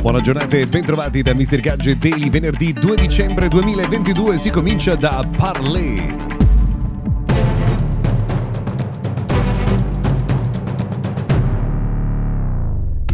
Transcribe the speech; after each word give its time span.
Buona 0.00 0.20
giornata 0.20 0.56
e 0.56 0.66
bentrovati 0.66 1.22
da 1.22 1.34
Mr. 1.34 1.60
Gadget 1.60 1.98
Daily 1.98 2.30
venerdì 2.30 2.72
2 2.72 2.96
dicembre 2.96 3.48
2022 3.48 4.38
si 4.38 4.50
comincia 4.50 4.94
da 4.94 5.26
Parley. 5.36 6.27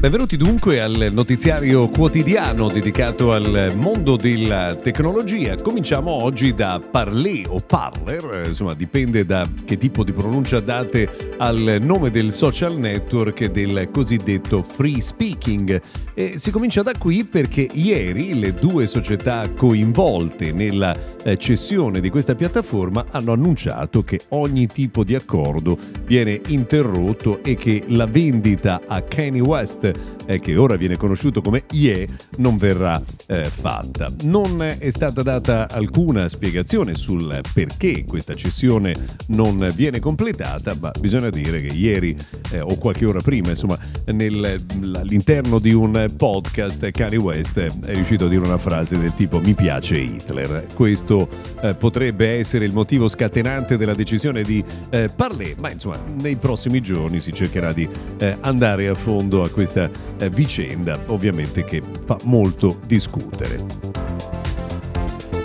Benvenuti 0.04 0.36
dunque 0.36 0.82
al 0.82 1.08
notiziario 1.12 1.88
quotidiano 1.88 2.68
dedicato 2.68 3.32
al 3.32 3.72
mondo 3.74 4.16
della 4.16 4.74
tecnologia. 4.74 5.54
Cominciamo 5.54 6.10
oggi 6.10 6.52
da 6.52 6.78
Parler 6.78 7.46
o 7.48 7.58
Parler, 7.66 8.42
eh, 8.44 8.48
insomma 8.48 8.74
dipende 8.74 9.24
da 9.24 9.48
che 9.64 9.78
tipo 9.78 10.04
di 10.04 10.12
pronuncia 10.12 10.60
date 10.60 11.08
al 11.38 11.78
nome 11.80 12.10
del 12.10 12.32
social 12.32 12.78
network 12.78 13.46
del 13.46 13.88
cosiddetto 13.90 14.62
free 14.62 15.00
speaking. 15.00 15.80
E 16.12 16.34
si 16.38 16.50
comincia 16.50 16.82
da 16.82 16.92
qui 16.98 17.24
perché 17.24 17.66
ieri 17.72 18.38
le 18.38 18.52
due 18.52 18.86
società 18.86 19.48
coinvolte 19.56 20.52
nella 20.52 20.94
eh, 21.24 21.38
cessione 21.38 22.00
di 22.00 22.10
questa 22.10 22.34
piattaforma 22.34 23.06
hanno 23.10 23.32
annunciato 23.32 24.04
che 24.04 24.20
ogni 24.28 24.66
tipo 24.66 25.02
di 25.02 25.14
accordo 25.14 25.78
viene 26.04 26.38
interrotto 26.48 27.42
e 27.42 27.54
che 27.54 27.84
la 27.86 28.04
vendita 28.04 28.82
a 28.86 29.00
Kanye 29.00 29.40
West 29.40 29.92
eh, 30.26 30.40
che 30.40 30.56
ora 30.56 30.76
viene 30.76 30.96
conosciuto 30.96 31.40
come 31.40 31.64
IE, 31.72 32.08
non 32.36 32.56
verrà 32.56 33.00
eh, 33.26 33.44
fatta. 33.44 34.08
Non 34.24 34.62
è 34.62 34.90
stata 34.90 35.22
data 35.22 35.68
alcuna 35.70 36.28
spiegazione 36.28 36.94
sul 36.94 37.40
perché 37.52 38.04
questa 38.04 38.34
cessione 38.34 38.94
non 39.28 39.68
viene 39.74 40.00
completata, 40.00 40.76
ma 40.80 40.90
bisogna 40.98 41.30
dire 41.30 41.60
che 41.60 41.74
ieri 41.74 42.16
eh, 42.52 42.60
o 42.60 42.76
qualche 42.76 43.06
ora 43.06 43.20
prima, 43.20 43.50
insomma, 43.50 43.78
nel, 44.06 44.62
all'interno 44.94 45.58
di 45.58 45.72
un 45.72 46.12
podcast 46.16 46.90
Kanye 46.90 47.16
West 47.16 47.58
è 47.58 47.94
riuscito 47.94 48.26
a 48.26 48.28
dire 48.28 48.44
una 48.44 48.58
frase 48.58 48.98
del 48.98 49.14
tipo 49.14 49.40
mi 49.40 49.54
piace 49.54 49.98
Hitler. 49.98 50.66
Questo 50.74 51.28
eh, 51.60 51.74
potrebbe 51.74 52.38
essere 52.38 52.64
il 52.64 52.72
motivo 52.72 53.08
scatenante 53.08 53.76
della 53.76 53.94
decisione 53.94 54.42
di 54.42 54.64
eh, 54.90 55.08
Parler, 55.14 55.54
ma 55.60 55.70
insomma 55.70 55.98
nei 56.20 56.36
prossimi 56.36 56.80
giorni 56.80 57.20
si 57.20 57.32
cercherà 57.32 57.72
di 57.72 57.88
eh, 58.18 58.36
andare 58.40 58.88
a 58.88 58.94
fondo 58.94 59.42
a 59.42 59.48
questa 59.48 59.83
vicenda 60.30 60.98
ovviamente 61.06 61.64
che 61.64 61.82
fa 62.04 62.18
molto 62.24 62.78
discutere. 62.86 63.92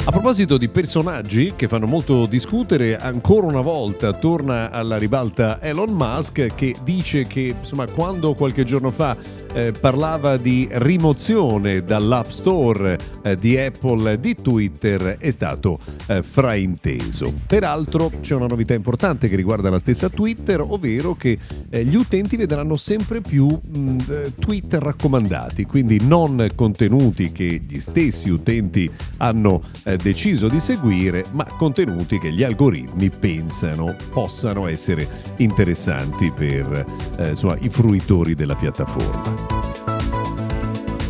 A 0.10 0.12
proposito 0.12 0.58
di 0.58 0.70
personaggi 0.70 1.54
che 1.56 1.68
fanno 1.68 1.86
molto 1.86 2.26
discutere, 2.26 2.98
ancora 2.98 3.46
una 3.46 3.62
volta 3.62 4.12
torna 4.12 4.72
alla 4.72 4.98
ribalta 4.98 5.62
Elon 5.62 5.92
Musk 5.92 6.56
che 6.56 6.76
dice 6.84 7.28
che 7.28 7.54
insomma, 7.60 7.86
quando 7.86 8.34
qualche 8.34 8.66
giorno 8.66 8.90
fa 8.90 9.16
eh, 9.54 9.72
parlava 9.72 10.38
di 10.38 10.68
rimozione 10.72 11.84
dall'App 11.84 12.30
Store 12.30 12.98
eh, 13.24 13.36
di 13.36 13.58
Apple 13.58 14.20
di 14.20 14.36
Twitter 14.36 15.18
è 15.18 15.32
stato 15.32 15.80
eh, 16.08 16.24
frainteso. 16.24 17.34
Peraltro 17.46 18.12
c'è 18.22 18.36
una 18.36 18.48
novità 18.48 18.74
importante 18.74 19.28
che 19.28 19.36
riguarda 19.36 19.70
la 19.70 19.80
stessa 19.80 20.10
Twitter, 20.10 20.62
ovvero 20.62 21.16
che 21.16 21.38
eh, 21.70 21.84
gli 21.84 21.96
utenti 21.96 22.36
vedranno 22.36 22.76
sempre 22.76 23.22
più 23.22 23.48
mh, 23.48 23.98
eh, 24.10 24.34
tweet 24.38 24.76
raccomandati, 24.76 25.66
quindi 25.66 26.00
non 26.02 26.48
contenuti 26.56 27.32
che 27.32 27.62
gli 27.68 27.80
stessi 27.80 28.30
utenti 28.30 28.90
hanno 29.18 29.62
deciso 30.02 30.48
di 30.48 30.60
seguire, 30.60 31.24
ma 31.32 31.46
contenuti 31.46 32.20
che 32.20 32.32
gli 32.32 32.44
algoritmi 32.44 33.10
pensano 33.10 33.96
possano 34.12 34.68
essere 34.68 35.08
interessanti 35.38 36.32
per 36.32 36.86
insomma, 37.18 37.58
i 37.60 37.70
fruitori 37.70 38.36
della 38.36 38.56
piattaforma. 38.56 39.39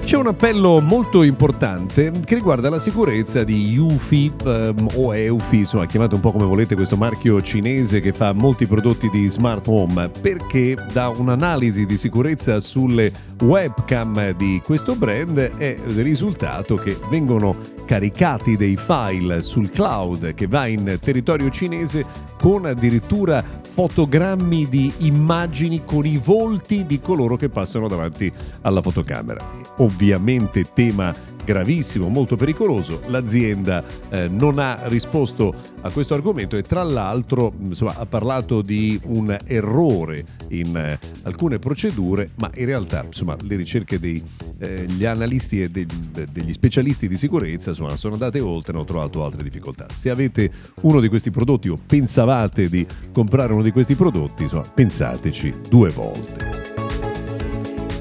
C'è 0.09 0.17
un 0.17 0.25
appello 0.25 0.81
molto 0.81 1.21
importante 1.21 2.11
che 2.25 2.33
riguarda 2.33 2.67
la 2.71 2.79
sicurezza 2.79 3.43
di 3.43 3.75
Eufy 3.75 4.31
um, 4.43 4.89
o 4.95 5.15
Eufy, 5.15 5.59
insomma 5.59 5.85
chiamate 5.85 6.15
un 6.15 6.21
po' 6.21 6.31
come 6.31 6.45
volete 6.45 6.73
questo 6.73 6.97
marchio 6.97 7.39
cinese 7.43 7.99
che 7.99 8.11
fa 8.11 8.33
molti 8.33 8.65
prodotti 8.65 9.07
di 9.11 9.27
smart 9.27 9.67
home, 9.67 10.09
perché 10.09 10.75
da 10.91 11.09
un'analisi 11.09 11.85
di 11.85 11.95
sicurezza 11.95 12.59
sulle 12.59 13.11
webcam 13.41 14.31
di 14.31 14.61
questo 14.63 14.95
brand 14.95 15.37
è 15.37 15.77
risultato 15.85 16.75
che 16.75 16.97
vengono 17.09 17.55
caricati 17.85 18.57
dei 18.57 18.75
file 18.75 19.41
sul 19.41 19.69
cloud 19.69 20.33
che 20.33 20.47
va 20.47 20.67
in 20.67 20.97
territorio 21.01 21.49
cinese 21.49 22.03
con 22.39 22.65
addirittura 22.65 23.43
fotogrammi 23.69 24.67
di 24.67 24.91
immagini 24.99 25.83
con 25.85 26.05
i 26.05 26.17
volti 26.17 26.85
di 26.85 26.99
coloro 26.99 27.35
che 27.35 27.49
passano 27.49 27.87
davanti 27.87 28.31
alla 28.61 28.81
fotocamera. 28.81 29.39
Ovviamente 29.77 30.65
tema 30.73 31.13
gravissimo, 31.49 32.09
molto 32.09 32.35
pericoloso. 32.35 33.01
L'azienda 33.07 33.83
eh, 34.09 34.27
non 34.27 34.59
ha 34.59 34.81
risposto 34.83 35.51
a 35.81 35.89
questo 35.89 36.13
argomento 36.13 36.55
e 36.57 36.61
tra 36.61 36.83
l'altro 36.83 37.51
insomma, 37.59 37.95
ha 37.97 38.05
parlato 38.05 38.61
di 38.61 38.99
un 39.05 39.35
errore 39.45 40.23
in 40.49 40.77
eh, 40.77 40.99
alcune 41.23 41.57
procedure, 41.57 42.27
ma 42.35 42.51
in 42.53 42.65
realtà 42.65 43.03
insomma, 43.03 43.35
le 43.41 43.55
ricerche 43.55 43.99
degli 43.99 44.21
eh, 44.59 45.07
analisti 45.07 45.63
e 45.63 45.69
de, 45.69 45.87
de, 46.11 46.27
degli 46.31 46.53
specialisti 46.53 47.07
di 47.07 47.17
sicurezza 47.17 47.69
insomma, 47.69 47.95
sono 47.95 48.13
andate 48.13 48.39
oltre 48.39 48.73
e 48.73 48.75
hanno 48.75 48.85
trovato 48.85 49.23
altre 49.23 49.41
difficoltà. 49.41 49.87
Se 49.91 50.11
avete 50.11 50.51
uno 50.81 50.99
di 50.99 51.07
questi 51.07 51.31
prodotti 51.31 51.69
o 51.69 51.79
pensavate 51.83 52.69
di 52.69 52.85
comprare 53.11 53.53
uno 53.53 53.63
di 53.63 53.71
questi 53.71 53.95
prodotti, 53.95 54.47
pensateci 54.75 55.53
due 55.67 55.89
volte. 55.89 56.67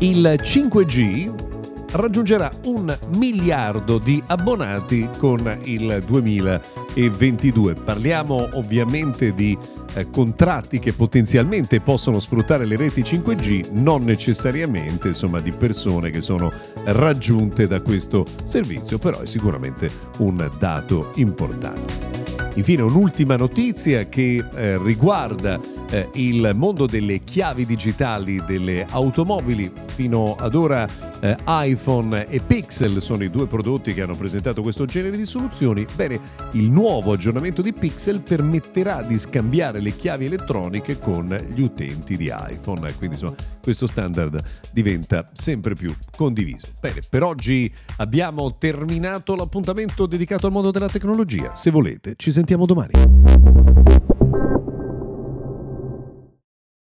Il 0.00 0.38
5G 0.38 1.47
raggiungerà 1.92 2.50
un 2.64 2.96
miliardo 3.16 3.98
di 3.98 4.22
abbonati 4.26 5.08
con 5.18 5.58
il 5.64 6.02
2022. 6.06 7.74
Parliamo 7.74 8.48
ovviamente 8.52 9.32
di 9.32 9.56
eh, 9.94 10.10
contratti 10.10 10.78
che 10.78 10.92
potenzialmente 10.92 11.80
possono 11.80 12.20
sfruttare 12.20 12.66
le 12.66 12.76
reti 12.76 13.02
5G, 13.02 13.70
non 13.72 14.02
necessariamente 14.02 15.08
insomma, 15.08 15.40
di 15.40 15.52
persone 15.52 16.10
che 16.10 16.20
sono 16.20 16.52
raggiunte 16.84 17.66
da 17.66 17.80
questo 17.80 18.24
servizio, 18.44 18.98
però 18.98 19.20
è 19.20 19.26
sicuramente 19.26 19.90
un 20.18 20.48
dato 20.58 21.10
importante. 21.14 22.17
Infine 22.58 22.82
un'ultima 22.82 23.36
notizia 23.36 24.08
che 24.08 24.44
eh, 24.52 24.82
riguarda 24.82 25.60
eh, 25.90 26.08
il 26.14 26.50
mondo 26.56 26.86
delle 26.86 27.22
chiavi 27.22 27.64
digitali 27.64 28.42
delle 28.44 28.84
automobili. 28.90 29.70
Fino 29.94 30.34
ad 30.34 30.56
ora 30.56 30.86
eh, 31.20 31.36
iPhone 31.46 32.26
e 32.26 32.40
Pixel 32.40 33.00
sono 33.00 33.22
i 33.22 33.30
due 33.30 33.46
prodotti 33.46 33.94
che 33.94 34.02
hanno 34.02 34.16
presentato 34.16 34.60
questo 34.60 34.86
genere 34.86 35.16
di 35.16 35.24
soluzioni. 35.24 35.86
Bene, 35.94 36.20
il 36.52 36.68
nuovo 36.68 37.12
aggiornamento 37.12 37.62
di 37.62 37.72
Pixel 37.72 38.22
permetterà 38.22 39.02
di 39.02 39.18
scambiare 39.18 39.80
le 39.80 39.94
chiavi 39.94 40.26
elettroniche 40.26 40.98
con 40.98 41.26
gli 41.54 41.60
utenti 41.60 42.16
di 42.16 42.26
iPhone. 42.26 42.80
Quindi 42.94 43.16
insomma, 43.16 43.34
questo 43.62 43.86
standard 43.86 44.42
diventa 44.72 45.28
sempre 45.32 45.74
più 45.74 45.94
condiviso. 46.16 46.68
Bene, 46.80 47.00
per 47.08 47.22
oggi 47.22 47.72
abbiamo 47.98 48.56
terminato 48.56 49.36
l'appuntamento 49.36 50.06
dedicato 50.06 50.46
al 50.46 50.52
mondo 50.52 50.72
della 50.72 50.88
tecnologia. 50.88 51.54
Se 51.54 51.70
volete, 51.70 52.14
ci 52.16 52.32
sentiamo 52.48 52.64
domani. 52.64 53.77